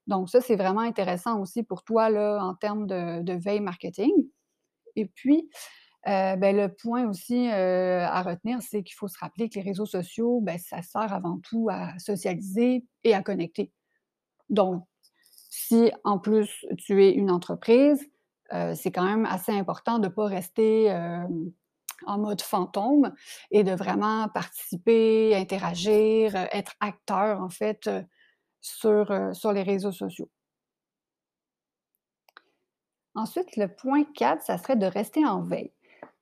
Donc, 0.07 0.28
ça, 0.28 0.40
c'est 0.40 0.57
vraiment 0.57 0.80
intéressant 0.80 1.40
aussi 1.40 1.62
pour 1.62 1.85
toi 1.85 2.11
là, 2.11 2.40
en 2.42 2.54
termes 2.54 2.87
de, 2.87 3.33
veille 3.33 3.61
marketing. 3.61 4.12
Et 4.97 5.07
puis, 5.07 5.49
euh, 6.09 6.37
ben, 6.37 6.57
le 6.57 6.69
point 6.69 7.09
aussi 7.09 7.49
euh, 7.50 8.07
à 8.07 8.23
retenir, 8.23 8.61
c'est 8.62 8.83
qu'il 8.83 8.95
faut 8.95 9.09
se 9.09 9.19
rappeler 9.19 9.49
que 9.49 9.57
les 9.57 9.64
réseaux 9.64 9.87
sociaux, 9.87 10.40
ben, 10.40 10.59
ça 10.59 10.83
sert 10.83 11.12
avant 11.12 11.38
tout 11.38 11.69
à 11.71 11.99
socialiser 11.99 12.85
et 13.04 13.14
à 13.14 13.23
connecter. 13.23 13.71
Donc, 14.49 14.85
si 15.50 15.92
en 16.04 16.19
plus 16.19 16.66
tu 16.78 17.04
es 17.04 17.12
une 17.12 17.30
entreprise, 17.30 18.04
euh, 18.52 18.75
c'est 18.75 18.90
quand 18.90 19.04
même 19.04 19.26
assez 19.26 19.52
important 19.52 19.99
de 19.99 20.09
ne 20.09 20.12
pas 20.12 20.26
rester 20.26 20.90
en 22.07 22.19
mode 22.19 22.40
fantôme 22.40 23.12
et 23.50 23.62
de 23.62 23.73
vraiment 23.73 24.28
participer, 24.28 25.37
interagir, 25.37 26.35
être 26.35 26.75
acteur 26.80 27.40
en 27.42 27.50
fait 27.50 27.88
sur, 28.60 29.34
sur 29.34 29.52
les 29.52 29.62
réseaux 29.62 29.92
sociaux. 29.92 30.30
Ensuite, 33.14 33.56
le 33.56 33.68
point 33.68 34.04
4, 34.04 34.42
ça 34.42 34.58
serait 34.58 34.76
de 34.76 34.86
rester 34.86 35.26
en 35.26 35.42
veille. 35.42 35.72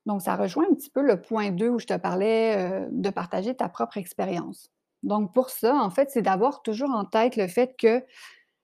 Donc, 0.06 0.22
ça 0.22 0.36
rejoint 0.36 0.64
un 0.70 0.74
petit 0.74 0.90
peu 0.90 1.02
le 1.02 1.20
point 1.20 1.50
2 1.50 1.68
où 1.68 1.78
je 1.78 1.86
te 1.86 1.96
parlais 1.96 2.56
euh, 2.56 2.88
de 2.90 3.10
partager 3.10 3.54
ta 3.54 3.68
propre 3.68 3.98
expérience. 3.98 4.70
Donc, 5.02 5.34
pour 5.34 5.50
ça, 5.50 5.76
en 5.76 5.90
fait, 5.90 6.10
c'est 6.10 6.22
d'avoir 6.22 6.62
toujours 6.62 6.90
en 6.90 7.04
tête 7.04 7.36
le 7.36 7.46
fait 7.46 7.76
que 7.76 8.02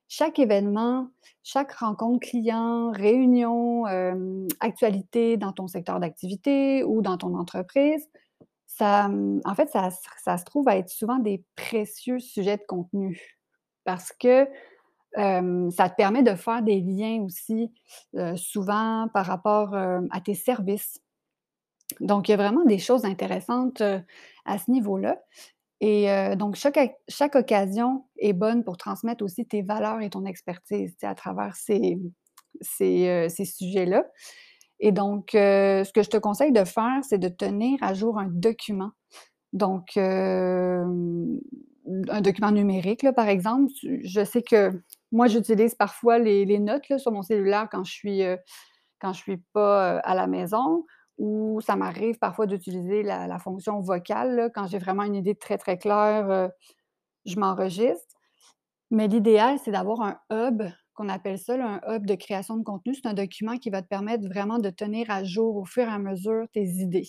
chaque 0.09 0.39
événement, 0.39 1.11
chaque 1.43 1.73
rencontre 1.73 2.27
client, 2.27 2.91
réunion, 2.93 3.87
euh, 3.87 4.47
actualité 4.61 5.37
dans 5.37 5.53
ton 5.53 5.69
secteur 5.69 6.01
d'activité 6.01 6.83
ou 6.83 7.03
dans 7.03 7.19
ton 7.19 7.37
entreprise, 7.37 8.09
ça, 8.67 9.09
en 9.45 9.55
fait, 9.55 9.69
ça, 9.69 9.91
se 9.91 10.45
trouve 10.45 10.67
à 10.69 10.79
être 10.79 10.89
souvent 10.89 11.19
des 11.19 11.45
précieux 11.57 12.19
sujets 12.19 12.57
de 12.57 12.65
contenu 12.67 13.39
parce 13.85 14.13
que 14.13 14.47
ça 15.17 15.89
te 15.89 15.95
permet 15.95 16.25
de 16.25 16.35
faire 16.35 16.63
des 16.63 16.81
liens 16.81 17.23
aussi, 17.23 17.73
souvent 18.37 19.09
par 19.15 19.27
rapport 19.27 19.75
à 19.75 20.21
tes 20.21 20.35
services. 20.35 21.01
Donc, 22.01 22.29
il 22.29 22.33
y 22.33 22.35
a 22.35 22.37
vraiment 22.37 22.65
des 22.65 22.79
choses 22.79 23.05
intéressantes 23.05 23.81
à 23.81 24.59
ce 24.59 24.71
niveau-là. 24.71 25.21
Et 25.81 26.09
donc, 26.37 26.57
chaque, 26.57 26.97
chaque, 27.09 27.37
occasion 27.37 28.07
est 28.19 28.33
bonne 28.33 28.65
pour 28.65 28.77
transmettre 28.77 29.23
aussi 29.23 29.47
tes 29.47 29.63
valeurs 29.63 30.01
et 30.01 30.11
ton 30.11 30.25
expertise 30.25 30.97
à 31.03 31.15
travers 31.15 31.55
ces, 31.55 31.97
ces, 32.61 33.29
ces 33.29 33.45
sujets-là. 33.45 34.05
Et 34.81 34.91
donc, 34.93 35.31
ce 35.33 35.93
que 35.93 36.03
je 36.03 36.11
te 36.11 36.17
conseille 36.17 36.53
de 36.53 36.65
faire, 36.65 36.99
c'est 37.03 37.19
de 37.19 37.29
tenir 37.29 37.79
à 37.83 37.95
jour 37.95 38.19
un 38.19 38.29
document. 38.29 38.91
Donc, 39.53 39.97
un 42.09 42.21
document 42.21 42.51
numérique, 42.51 43.07
par 43.13 43.29
exemple. 43.29 43.73
Je 43.83 44.25
sais 44.25 44.43
que 44.43 44.71
moi, 45.13 45.27
j'utilise 45.27 45.75
parfois 45.75 46.19
les, 46.19 46.59
notes 46.59 46.99
sur 46.99 47.13
mon 47.13 47.23
cellulaire 47.23 47.69
quand 47.71 47.85
je 47.85 47.93
suis, 47.93 48.23
quand 49.01 49.13
je 49.13 49.19
suis 49.19 49.37
pas 49.53 49.99
à 49.99 50.15
la 50.15 50.27
maison 50.27 50.85
ou 51.19 51.61
ça 51.61 51.77
m'arrive 51.77 52.19
parfois 52.19 52.47
d'utiliser 52.47 53.03
la, 53.03 53.39
fonction 53.39 53.81
vocale. 53.81 54.51
quand 54.55 54.67
j'ai 54.67 54.79
vraiment 54.79 55.05
une 55.05 55.15
idée 55.15 55.35
très, 55.35 55.59
très 55.59 55.79
claire, 55.79 56.31
euh, 56.31 56.49
je 57.25 57.39
m'enregistre. 57.39 58.17
Mais 58.91 59.09
l'idéal, 59.09 59.59
c'est 59.65 59.71
d'avoir 59.71 60.01
un 60.03 60.19
hub, 60.31 60.63
qu'on 60.95 61.09
appelle 61.09 61.39
ça 61.39 61.55
un 61.55 61.81
hub 61.89 62.07
de 62.07 62.15
création 62.15 62.57
de 62.57 62.63
contenu. 62.63 62.95
C'est 62.95 63.07
un 63.07 63.15
document 63.15 63.57
qui 63.59 63.71
va 63.71 63.83
te 63.83 63.89
permettre 63.89 64.27
vraiment 64.29 64.59
de 64.59 64.71
tenir 64.71 65.11
à 65.11 65.25
jour 65.25 65.57
au 65.57 65.65
fur 65.65 65.85
et 65.85 65.93
à 65.93 65.99
mesure 65.99 66.47
tes 66.53 66.65
idées, 66.65 67.09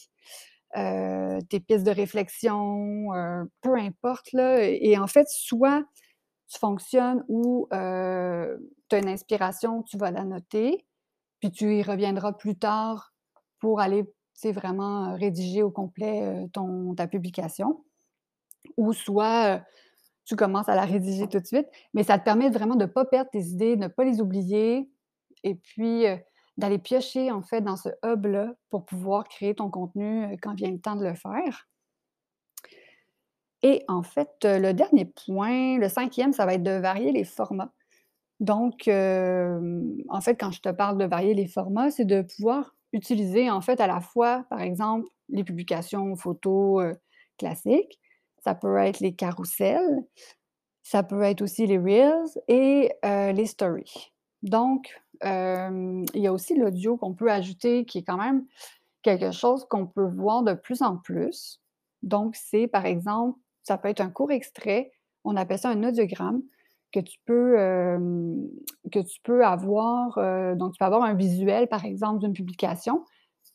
euh, 0.78 1.40
tes 1.50 1.60
pistes 1.60 1.86
de 1.86 1.92
réflexion, 1.92 3.14
euh, 3.14 3.44
peu 3.62 3.78
importe. 3.78 4.32
Là. 4.34 4.64
Et 4.64 4.98
en 4.98 5.08
fait, 5.08 5.28
soit 5.30 5.84
tu 6.48 6.60
fonctionnes 6.60 7.24
ou 7.28 7.68
tu 7.72 7.76
as 7.76 9.00
une 9.00 9.10
inspiration, 9.10 9.84
tu 9.84 9.98
vas 9.98 10.12
la 10.12 10.24
noter, 10.24 10.86
puis 11.40 11.52
tu 11.52 11.76
y 11.76 11.84
reviendras 11.84 12.34
plus 12.34 12.58
tard 12.58 13.14
pour 13.60 13.82
aller 13.82 14.06
vraiment 14.44 15.16
rédiger 15.16 15.64
au 15.64 15.72
complet 15.72 16.48
ton, 16.54 16.94
ta 16.94 17.08
publication. 17.08 17.84
Ou 18.78 18.94
soit 18.94 19.64
tu 20.26 20.36
commences 20.36 20.70
à 20.70 20.76
la 20.76 20.86
rédiger 20.86 21.28
tout 21.28 21.40
de 21.40 21.46
suite, 21.46 21.68
mais 21.94 22.04
ça 22.04 22.20
te 22.20 22.24
permet 22.24 22.50
vraiment 22.50 22.76
de 22.76 22.86
ne 22.86 22.90
pas 22.90 23.06
perdre 23.06 23.30
tes 23.32 23.44
idées, 23.44 23.76
de 23.76 23.82
ne 23.82 23.88
pas 23.88 24.04
les 24.04 24.22
oublier, 24.22 24.90
et 25.44 25.56
puis 25.56 26.06
d'aller 26.58 26.78
piocher 26.78 27.32
en 27.32 27.42
fait 27.42 27.62
dans 27.62 27.76
ce 27.76 27.90
hub-là 28.04 28.54
pour 28.70 28.86
pouvoir 28.86 29.28
créer 29.28 29.56
ton 29.56 29.70
contenu 29.70 30.38
quand 30.42 30.56
vient 30.56 30.72
le 30.72 30.80
temps 30.80 30.96
de 30.96 31.06
le 31.06 31.16
faire. 31.16 31.68
Et 33.62 33.84
en 33.88 34.04
fait, 34.04 34.30
le 34.44 34.74
dernier 34.74 35.06
point, 35.06 35.78
le 35.80 35.90
cinquième, 35.90 36.34
ça 36.34 36.46
va 36.46 36.54
être 36.54 36.64
de 36.64 36.72
varier 36.72 37.12
les 37.12 37.24
formats. 37.24 37.74
Donc, 38.40 38.88
en 38.88 40.22
fait, 40.22 40.36
quand 40.36 40.52
je 40.52 40.62
te 40.62 40.70
parle 40.70 40.98
de 40.98 41.06
varier 41.06 41.34
les 41.34 41.48
formats, 41.48 41.90
c'est 41.90 42.06
de 42.06 42.22
pouvoir 42.22 42.76
utiliser 42.96 43.50
en 43.52 43.62
fait 43.62 43.80
à 43.80 43.88
la 43.88 44.00
fois, 44.00 44.46
par 44.50 44.62
exemple, 44.62 45.08
les 45.30 45.44
publications 45.44 46.16
photos 46.16 46.84
euh, 46.84 46.94
classiques, 47.38 48.00
ça 48.44 48.56
peut 48.56 48.78
être 48.78 49.00
les 49.00 49.14
carousels, 49.14 50.04
ça 50.84 51.04
peut 51.04 51.22
être 51.24 51.42
aussi 51.42 51.66
les 51.66 51.78
reels 51.78 52.30
et 52.48 52.92
euh, 53.04 53.32
les 53.32 53.46
stories. 53.46 54.12
Donc, 54.44 55.02
il 55.26 56.22
y 56.22 56.28
a 56.28 56.34
aussi 56.34 56.56
l'audio 56.56 56.98
qu'on 56.98 57.14
peut 57.14 57.32
ajouter 57.32 57.86
qui 57.86 57.98
est 57.98 58.04
quand 58.04 58.18
même 58.18 58.46
quelque 59.02 59.32
chose 59.32 59.66
qu'on 59.66 59.88
peut 59.88 60.08
voir 60.08 60.44
de 60.44 60.54
plus 60.54 60.82
en 60.82 60.98
plus. 60.98 61.62
Donc, 62.04 62.36
c'est 62.36 62.68
par 62.68 62.86
exemple, 62.86 63.40
ça 63.64 63.78
peut 63.78 63.90
être 63.90 64.02
un 64.02 64.10
court 64.10 64.32
extrait, 64.32 64.92
on 65.24 65.36
appelle 65.36 65.60
ça 65.60 65.70
un 65.70 65.84
audiogramme 65.84 66.44
que 66.92 67.00
tu 67.00 67.18
peux, 67.26 67.56
que 68.92 69.00
tu 69.00 69.20
peux 69.24 69.46
avoir. 69.46 70.56
donc, 70.56 70.74
tu 70.74 70.78
peux 70.78 70.86
avoir 70.86 71.04
un 71.04 71.16
visuel, 71.16 71.68
par 71.68 71.84
exemple, 71.84 72.20
d'une 72.20 72.34
publication, 72.34 73.04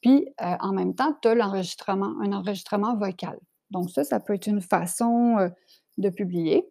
puis 0.03 0.29
en 0.39 0.73
même 0.73 0.95
temps, 0.95 1.17
tu 1.23 1.29
as 1.29 1.35
l'enregistrement, 1.35 2.15
un 2.21 2.33
enregistrement 2.33 2.97
vocal. 2.97 3.39
Donc, 3.71 3.91
ça, 3.91 4.05
ça 4.05 4.19
peut 4.21 4.35
être 4.35 4.47
une 4.47 4.61
façon 4.61 5.51
de 5.97 6.09
publier. 6.11 6.69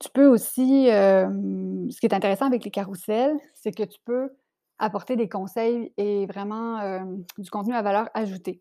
Tu 0.00 0.08
peux 0.12 0.26
aussi, 0.26 0.86
ce 0.86 2.00
qui 2.00 2.06
est 2.06 2.14
intéressant 2.14 2.46
avec 2.46 2.64
les 2.64 2.70
carousels, 2.70 3.36
c'est 3.54 3.72
que 3.72 3.84
tu 3.84 3.98
peux 4.04 4.30
apporter 4.78 5.16
des 5.16 5.28
conseils 5.28 5.92
et 5.96 6.26
vraiment 6.26 7.00
du 7.38 7.50
contenu 7.50 7.74
à 7.74 7.82
valeur 7.82 8.10
ajoutée. 8.14 8.60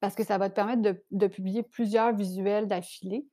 Parce 0.00 0.14
que 0.14 0.24
ça 0.24 0.38
va 0.38 0.48
te 0.48 0.54
permettre 0.54 0.82
de, 1.10 1.26
publier 1.26 1.62
plusieurs 1.62 2.14
visuels 2.14 2.68
d'affilée. 2.68 3.26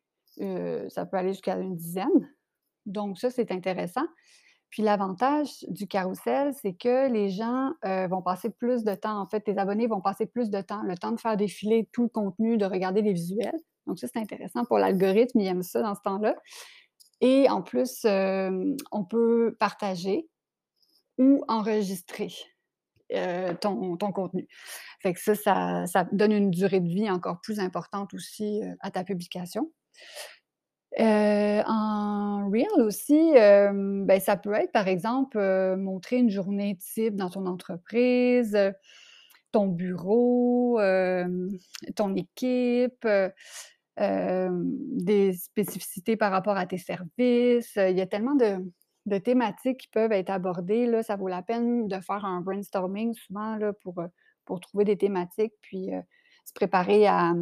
ça 0.89 1.05
peut 1.05 1.17
aller 1.17 1.33
jusqu'à 1.33 1.57
une 1.57 1.75
dizaine. 1.75 2.29
Donc, 2.85 3.19
ça, 3.19 3.29
c'est 3.29 3.51
intéressant. 3.51 4.05
Puis 4.69 4.83
l'avantage 4.83 5.63
du 5.69 5.87
carrousel, 5.87 6.53
c'est 6.61 6.73
que 6.73 7.09
les 7.09 7.29
gens 7.29 7.71
vont 8.09 8.21
passer 8.21 8.49
plus 8.49 8.83
de 8.83 8.93
temps, 8.93 9.21
en 9.21 9.25
fait, 9.25 9.41
tes 9.41 9.57
abonnés 9.57 9.87
vont 9.87 10.01
passer 10.01 10.25
plus 10.25 10.49
de 10.49 10.59
temps, 10.61 10.81
le 10.83 10.97
temps 10.97 11.11
de 11.11 11.19
faire 11.19 11.37
défiler 11.37 11.87
tout 11.93 12.03
le 12.03 12.09
contenu, 12.09 12.57
de 12.57 12.65
regarder 12.65 13.01
les 13.01 13.13
visuels. 13.13 13.59
Donc 13.87 13.99
ça, 13.99 14.07
c'est 14.11 14.19
intéressant 14.19 14.65
pour 14.65 14.77
l'algorithme, 14.77 15.39
il 15.39 15.47
aime 15.47 15.63
ça 15.63 15.81
dans 15.81 15.95
ce 15.95 16.01
temps-là. 16.01 16.35
Et 17.22 17.50
en 17.50 17.62
plus, 17.62 18.05
on 18.05 19.05
peut 19.10 19.55
partager 19.60 20.27
ou 21.17 21.43
enregistrer 21.48 22.31
ton, 23.62 23.98
contenu. 23.98 24.48
Fait 25.01 25.13
que 25.13 25.19
ça, 25.19 25.86
ça, 25.86 26.07
donne 26.12 26.31
une 26.31 26.51
durée 26.51 26.79
de 26.79 26.88
vie 26.88 27.10
encore 27.10 27.39
plus 27.41 27.60
importante 27.60 28.13
aussi 28.13 28.62
à 28.81 28.91
ta 28.91 29.03
publication. 29.03 29.72
En 30.98 32.50
Reel 32.51 32.81
aussi, 32.81 33.34
ben, 33.34 34.19
ça 34.19 34.38
peut 34.38 34.53
être, 34.53 34.72
par 34.72 34.88
exemple, 34.88 35.39
montrer 35.77 36.17
une 36.17 36.29
journée 36.29 36.77
type 36.77 37.15
dans 37.15 37.29
ton 37.29 37.45
entreprise, 37.45 38.57
ton 39.51 39.67
bureau, 39.67 40.79
ton 41.95 42.15
équipe, 42.15 43.07
des 43.97 45.33
spécificités 45.33 46.17
par 46.17 46.31
rapport 46.31 46.57
à 46.57 46.65
tes 46.65 46.77
services. 46.77 47.75
Il 47.75 47.97
y 47.97 48.01
a 48.01 48.07
tellement 48.07 48.35
de 48.35 49.17
thématiques 49.19 49.81
qui 49.81 49.87
peuvent 49.89 50.11
être 50.11 50.29
abordées, 50.29 50.85
là. 50.85 51.03
Ça 51.03 51.15
vaut 51.15 51.27
la 51.27 51.41
peine 51.41 51.87
de 51.87 51.99
faire 51.99 52.25
un 52.25 52.41
brainstorming 52.41 53.13
souvent, 53.13 53.57
pour, 54.45 54.59
trouver 54.59 54.85
des 54.85 54.97
thématiques, 54.97 55.53
puis, 55.61 55.91
se 56.45 56.53
préparer 56.53 57.07
à, 57.07 57.33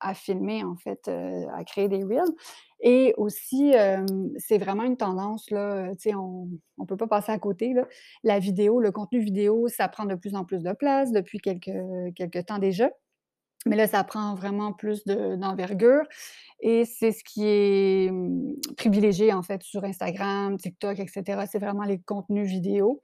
à 0.00 0.14
filmer, 0.14 0.64
en 0.64 0.76
fait, 0.76 1.08
à 1.08 1.64
créer 1.64 1.88
des 1.88 2.02
reels. 2.02 2.32
Et 2.80 3.12
aussi, 3.16 3.72
c'est 4.36 4.58
vraiment 4.58 4.84
une 4.84 4.96
tendance, 4.96 5.50
là, 5.50 5.92
on 6.14 6.48
ne 6.78 6.86
peut 6.86 6.96
pas 6.96 7.08
passer 7.08 7.32
à 7.32 7.38
côté. 7.38 7.74
La 8.22 8.38
vidéo, 8.38 8.80
le 8.80 8.92
contenu 8.92 9.18
vidéo, 9.18 9.68
ça 9.68 9.88
prend 9.88 10.04
de 10.04 10.14
plus 10.14 10.34
en 10.34 10.44
plus 10.44 10.62
de 10.62 10.72
place 10.72 11.10
depuis 11.10 11.38
quelques, 11.38 11.70
quelques 12.14 12.46
temps 12.46 12.58
déjà. 12.58 12.90
Mais 13.66 13.76
là, 13.76 13.86
ça 13.86 14.04
prend 14.04 14.34
vraiment 14.34 14.72
plus 14.72 15.04
d'envergure. 15.04 16.02
et 16.60 16.84
c'est 16.84 17.12
ce 17.12 17.24
qui 17.24 17.44
est 17.46 18.12
privilégié, 18.76 19.32
en 19.32 19.42
fait, 19.42 19.62
sur 19.62 19.84
Instagram, 19.84 20.58
TikTok, 20.58 20.98
etc. 21.00 21.46
C'est 21.50 21.58
vraiment 21.60 21.84
les 21.84 22.00
contenus 22.00 22.48
vidéo. 22.48 23.02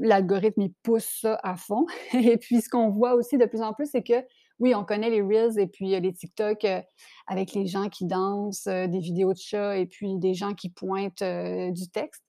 L'algorithme, 0.00 0.62
il 0.62 0.72
pousse 0.82 1.20
ça 1.20 1.38
à 1.42 1.56
fond 1.56 1.86
et 2.14 2.36
puis 2.36 2.60
ce 2.60 2.68
qu'on 2.68 2.90
voit 2.90 3.14
aussi 3.14 3.38
de 3.38 3.46
plus 3.46 3.62
en 3.62 3.72
plus, 3.72 3.88
c'est 3.90 4.02
que, 4.02 4.24
oui, 4.58 4.74
on 4.74 4.84
connaît 4.84 5.10
les 5.10 5.20
reels 5.22 5.58
et 5.58 5.66
puis, 5.66 5.94
heu, 5.94 6.00
les 6.00 6.12
TikTok, 6.12 6.64
heu, 6.64 6.80
avec 7.26 7.52
les 7.52 7.66
gens 7.66 7.88
qui 7.88 8.06
dansent, 8.06 8.66
heu, 8.66 8.88
des 8.88 9.00
vidéos 9.00 9.32
de 9.32 9.38
chats 9.38 9.76
et 9.76 9.86
puis 9.86 10.16
des 10.18 10.34
gens 10.34 10.54
qui 10.54 10.70
pointent, 10.70 11.22
du 11.22 11.88
texte. 11.90 12.22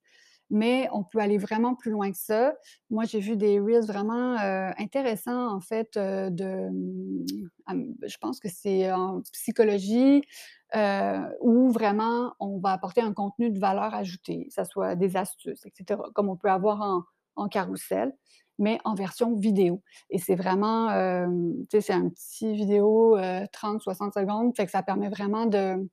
Mais 0.50 0.88
on 0.94 1.04
peut 1.04 1.20
aller 1.20 1.38
vraiment 1.38 1.76
plus 1.76 1.92
loin 1.92 2.12
que 2.12 2.18
ça. 2.18 2.54
Moi, 2.90 3.04
j'ai 3.06 3.20
vu 3.20 3.36
des 3.38 3.60
reels 3.60 3.86
vraiment, 3.86 4.36
heu, 4.36 4.72
intéressants 4.78 5.54
en 5.54 5.60
fait, 5.62 5.98
heu, 5.98 6.30
de, 6.32 6.70
hem, 7.70 7.96
je 8.06 8.18
pense 8.20 8.40
que 8.40 8.50
c'est 8.50 8.92
en 8.92 9.22
psychologie, 9.34 10.22
heu, 10.76 11.20
où 11.42 11.70
vraiment 11.72 12.34
on 12.40 12.60
va 12.60 12.72
apporter 12.74 13.02
un 13.02 13.14
contenu 13.14 13.50
de 13.52 13.60
valeur 13.60 13.94
ajoutée, 13.94 14.46
que 14.48 14.54
ça 14.54 14.66
soit 14.66 14.96
des 14.96 15.18
astuces 15.18 15.66
et 15.66 15.72
cetera, 15.78 16.10
comme 16.14 16.30
on 16.30 16.38
peut 16.38 16.50
avoir 16.52 16.82
en 16.82 17.04
en 17.40 17.48
carrousel, 17.50 18.14
mais 18.58 18.80
en 18.84 18.96
version 18.96 19.36
vidéo 19.36 19.84
et 20.10 20.18
c'est 20.18 20.34
vraiment, 20.36 20.90
hem, 20.90 21.54
tu 21.70 21.78
sais, 21.78 21.82
c'est 21.82 21.94
un 21.94 22.10
petit 22.10 22.52
vidéo, 22.56 23.16
heu, 23.18 23.46
30-60 23.54 24.14
secondes, 24.16 24.56
fait 24.56 24.66
que 24.66 24.72
ça 24.72 24.82
permet 24.84 25.10
vraiment 25.10 25.46
de 25.46 25.88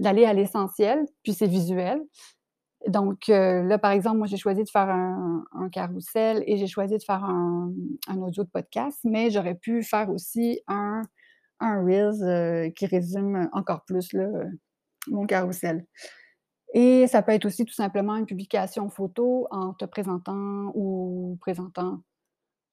d'aller 0.00 0.24
à 0.26 0.34
l'essentiel, 0.34 1.06
puis 1.24 1.34
c'est 1.34 1.46
visuel. 1.48 2.00
Donc, 2.88 3.28
heu, 3.30 3.62
là, 3.66 3.78
par 3.78 3.90
exemple, 3.90 4.18
moi, 4.18 4.26
j'ai 4.26 4.36
choisi 4.36 4.62
de 4.62 4.68
faire 4.70 4.88
un 4.90 5.44
un 5.52 5.68
carrousel 5.70 6.44
et 6.46 6.56
j'ai 6.58 6.66
choisi 6.68 6.96
de 6.96 7.02
faire 7.02 7.24
un 7.24 7.72
audio 8.22 8.44
de 8.44 8.48
podcast, 8.50 9.00
mais 9.04 9.30
j'aurais 9.30 9.54
pu 9.56 9.82
faire 9.82 10.10
aussi 10.10 10.60
un 10.68 11.02
un 11.60 11.82
reels, 11.84 12.22
heu, 12.24 12.70
qui 12.76 12.86
résume 12.86 13.48
encore 13.52 13.84
plus 13.86 14.10
mon 15.08 15.26
carrousel 15.26 15.86
et 16.74 17.06
ça 17.08 17.22
peut 17.22 17.32
être 17.32 17.46
aussi 17.46 17.64
tout 17.64 17.74
simplement 17.74 18.16
une 18.16 18.26
publication 18.26 18.90
photo 18.90 19.46
en 19.50 19.72
te 19.74 19.84
présentant 19.84 20.72
ou 20.74 21.38
présentant 21.40 22.02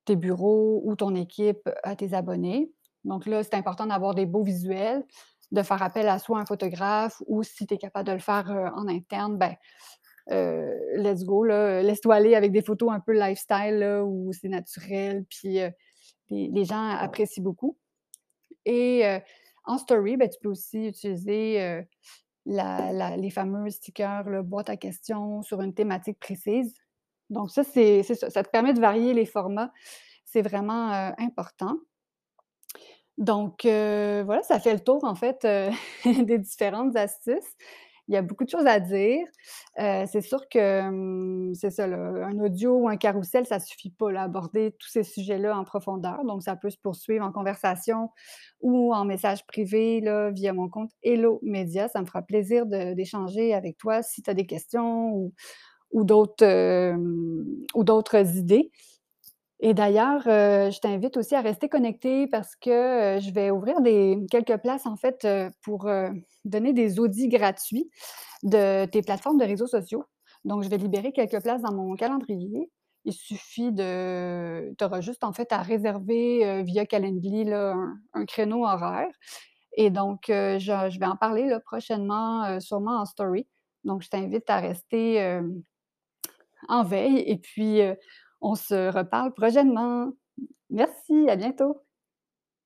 tes 0.06 0.16
bureaux 0.16 0.82
ou 0.86 0.96
ton 0.96 1.16
équipe 1.16 1.70
à 1.84 1.96
tes 1.96 2.14
abonnés. 2.14 2.72
Donc 3.06 3.26
là, 3.26 3.44
c'est 3.44 3.56
important 3.56 3.88
d'avoir 3.88 4.16
des 4.16 4.26
beaux 4.26 4.44
visuels, 4.44 5.06
de 5.52 5.62
faire 5.64 5.82
appel 5.84 6.08
à 6.08 6.20
soit 6.20 6.40
un 6.40 6.46
photographe 6.46 7.22
ou 7.28 7.44
si 7.44 7.68
tu 7.68 7.76
es 7.76 7.78
capable 7.78 8.08
de 8.08 8.14
le 8.14 8.20
faire, 8.20 8.50
heu, 8.52 8.68
en 8.76 8.88
interne, 8.88 9.38
ben, 9.38 9.56
heu, 10.32 10.72
let's 10.98 11.24
go 11.26 11.46
laisse-toi 11.46 12.16
aller 12.16 12.36
avec 12.36 12.52
des 12.54 12.62
photos 12.64 12.92
un 12.94 13.00
peu 13.02 13.14
lifestyle 13.14 13.80
là, 13.80 14.04
où 14.06 14.32
c'est 14.34 14.50
naturel, 14.50 15.26
puis, 15.30 15.60
heu, 15.62 15.72
les 16.32 16.66
gens 16.66 16.90
apprécient 16.90 17.44
beaucoup 17.44 17.78
et 18.66 19.04
en 19.66 19.78
story, 19.80 20.18
ben, 20.18 20.30
tu 20.30 20.40
peux 20.42 20.50
aussi 20.50 20.88
utiliser, 20.88 21.84
la 22.46 23.18
les 23.18 23.30
fameux 23.32 23.70
stickers 23.72 24.30
là, 24.30 24.44
boîte 24.44 24.70
à 24.70 24.78
questions 24.78 25.42
sur 25.44 25.62
une 25.62 25.74
thématique 25.76 26.20
précise. 26.20 26.74
Donc 27.30 27.52
ça, 27.52 27.64
c'est 27.64 28.04
ça, 28.04 28.30
ça 28.30 28.44
te 28.44 28.50
permet 28.50 28.74
de 28.74 28.82
varier 28.82 29.14
les 29.14 29.26
formats. 29.26 29.72
C'est 30.26 30.42
vraiment, 30.44 31.14
important. 31.20 31.78
Donc 33.18 33.66
heu, 33.66 34.24
voilà, 34.26 34.42
ça 34.44 34.60
fait 34.60 34.74
le 34.74 34.80
tour 34.80 35.04
en 35.04 35.16
fait, 35.16 35.46
heu, 35.46 35.70
des 36.26 36.40
différentes 36.40 36.96
astuces. 36.96 37.56
Il 38.10 38.14
y 38.14 38.18
a 38.18 38.22
beaucoup 38.22 38.44
de 38.44 38.50
choses 38.50 38.66
à 38.66 38.80
dire. 38.82 39.26
Heu, 39.80 40.06
c'est 40.12 40.22
sûr 40.22 40.50
que, 40.50 40.60
hem, 40.60 41.54
c'est 41.56 41.70
ça 41.70 41.86
un 41.86 42.38
audio 42.40 42.76
ou 42.80 42.90
un 42.90 42.98
carrousel, 42.98 43.46
ça 43.46 43.60
suffit 43.60 43.92
pas 43.92 44.12
à 44.14 44.24
aborder 44.24 44.76
tous 44.80 44.90
ces 44.90 45.04
sujets-là 45.04 45.58
en 45.58 45.64
profondeur. 45.64 46.26
Donc 46.26 46.44
ça 46.44 46.56
peut 46.58 46.70
se 46.70 46.78
poursuivre 46.78 47.26
en 47.26 47.32
conversation 47.32 48.10
ou 48.62 48.94
en 48.94 49.06
message 49.06 49.46
privé 49.48 50.02
là, 50.02 50.32
via 50.32 50.52
mon 50.54 50.68
compte 50.70 50.92
Hello 51.04 51.40
Média. 51.44 51.88
Ça 51.88 52.02
me 52.02 52.06
fera 52.08 52.24
plaisir 52.24 52.66
d'échanger 52.66 53.54
avec 53.54 53.78
toi 53.78 54.02
si 54.04 54.22
tu 54.24 54.30
as 54.30 54.34
des 54.34 54.46
questions 54.48 55.32
ou 55.92 56.04
d'autres, 56.04 56.96
ou 57.76 57.84
d'autres 57.84 58.38
idées. 58.38 58.72
Et 59.66 59.74
d'ailleurs, 59.74 60.28
heu, 60.28 60.72
je 60.72 60.80
t'invite 60.82 61.16
aussi 61.16 61.36
à 61.36 61.42
rester 61.42 61.70
connecté 61.70 62.28
parce 62.28 62.54
que, 62.58 63.18
heu, 63.18 63.22
je 63.22 63.32
vais 63.32 63.50
ouvrir 63.50 63.78
quelques 64.30 64.58
places 64.58 64.86
en 64.86 64.98
fait, 64.98 65.24
heu, 65.24 65.50
pour, 65.64 65.90
donner 66.44 66.74
des 66.74 67.00
audits 67.00 67.30
gratuits 67.30 67.90
de 68.44 68.86
tes 68.86 69.02
plateformes 69.02 69.38
de 69.40 69.46
réseaux 69.46 69.68
sociaux. 69.68 70.04
Donc 70.44 70.64
je 70.64 70.70
vais 70.70 70.78
libérer 70.78 71.14
quelques 71.14 71.42
places 71.42 71.62
dans 71.62 71.74
mon 71.74 71.96
calendrier. 71.96 72.70
Il 73.06 73.14
suffit 73.14 73.72
de 73.72 74.74
tu 74.78 74.84
auras 74.84 75.00
juste 75.02 75.24
en 75.24 75.32
fait 75.32 75.54
à 75.54 75.60
réserver, 75.62 76.64
via 76.64 76.86
Calendly 76.86 77.50
un 77.54 78.26
créneau 78.28 78.66
horaire 78.66 79.08
et 79.78 79.90
donc 79.92 80.24
je 80.28 81.00
vais 81.00 81.06
en 81.06 81.16
parler 81.18 81.58
prochainement, 81.66 82.60
sûrement 82.60 82.98
en 83.02 83.06
story. 83.06 83.48
Donc 83.86 84.02
je 84.04 84.10
t'invite 84.10 84.50
à 84.50 84.60
rester, 84.60 85.40
en 86.70 86.84
veille 86.84 87.20
et 87.20 87.38
puis, 87.38 87.82
on 88.44 88.56
se 88.56 88.92
reparle 88.92 89.34
prochainement. 89.34 90.12
Merci, 90.70 91.30
à 91.30 91.36
bientôt. 91.38 91.83